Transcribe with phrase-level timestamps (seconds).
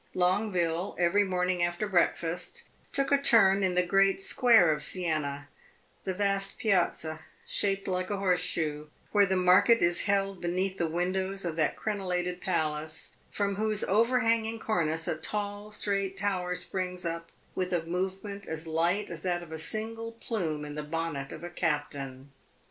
[0.15, 5.47] Longueville, every morning after breakfast, took a turn in the great square of Siena
[6.05, 10.87] the vast piazza, shaped like a horse shoe, where the market is held beneath the
[10.87, 17.31] windows of that crenellated palace from whose overhanging cornice a tall, straight tower springs up
[17.53, 21.43] with a movement as light as that of a single plume in the bonnet of
[21.43, 22.31] a captain.